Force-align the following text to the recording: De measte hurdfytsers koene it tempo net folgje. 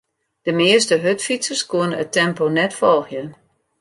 De 0.45 0.51
measte 0.59 0.95
hurdfytsers 1.03 1.63
koene 1.71 1.97
it 2.03 2.13
tempo 2.17 2.43
net 2.57 2.73
folgje. 2.79 3.23